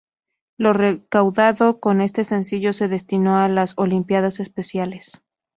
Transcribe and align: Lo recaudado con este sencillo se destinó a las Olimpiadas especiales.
Lo 0.57 0.73
recaudado 0.73 1.79
con 1.79 2.01
este 2.01 2.23
sencillo 2.23 2.73
se 2.73 2.87
destinó 2.87 3.37
a 3.37 3.47
las 3.47 3.75
Olimpiadas 3.77 4.39
especiales. 4.39 5.21